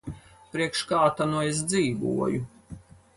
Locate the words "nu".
1.33-1.43